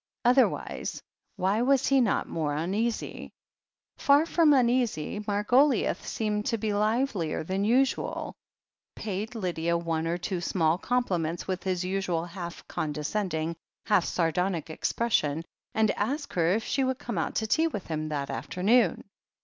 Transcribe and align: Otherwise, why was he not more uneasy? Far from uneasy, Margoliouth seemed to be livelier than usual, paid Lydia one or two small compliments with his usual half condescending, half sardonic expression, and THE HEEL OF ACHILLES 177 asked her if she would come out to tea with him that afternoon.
Otherwise, 0.25 1.03
why 1.35 1.61
was 1.61 1.85
he 1.85 2.01
not 2.01 2.27
more 2.27 2.55
uneasy? 2.55 3.31
Far 3.99 4.25
from 4.25 4.51
uneasy, 4.51 5.19
Margoliouth 5.19 6.03
seemed 6.03 6.47
to 6.47 6.57
be 6.57 6.73
livelier 6.73 7.43
than 7.43 7.63
usual, 7.63 8.33
paid 8.95 9.35
Lydia 9.35 9.77
one 9.77 10.07
or 10.07 10.17
two 10.17 10.41
small 10.41 10.79
compliments 10.79 11.47
with 11.47 11.63
his 11.63 11.83
usual 11.85 12.25
half 12.25 12.67
condescending, 12.67 13.55
half 13.85 14.05
sardonic 14.05 14.71
expression, 14.71 15.43
and 15.75 15.89
THE 15.89 15.93
HEEL 15.93 16.01
OF 16.01 16.03
ACHILLES 16.03 16.07
177 16.07 16.11
asked 16.11 16.33
her 16.33 16.51
if 16.55 16.63
she 16.63 16.83
would 16.83 16.97
come 16.97 17.17
out 17.19 17.35
to 17.35 17.45
tea 17.45 17.67
with 17.67 17.85
him 17.85 18.09
that 18.09 18.31
afternoon. 18.31 19.03